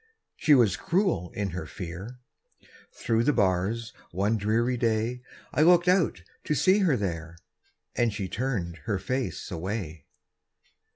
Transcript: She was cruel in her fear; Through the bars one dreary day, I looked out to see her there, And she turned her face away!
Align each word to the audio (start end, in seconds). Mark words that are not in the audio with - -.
She 0.35 0.55
was 0.55 0.77
cruel 0.77 1.29
in 1.35 1.51
her 1.51 1.67
fear; 1.67 2.17
Through 2.91 3.23
the 3.23 3.33
bars 3.33 3.93
one 4.09 4.35
dreary 4.35 4.75
day, 4.75 5.21
I 5.53 5.61
looked 5.61 5.87
out 5.87 6.23
to 6.45 6.55
see 6.55 6.79
her 6.79 6.97
there, 6.97 7.37
And 7.95 8.11
she 8.11 8.27
turned 8.27 8.77
her 8.87 8.97
face 8.97 9.51
away! 9.51 10.07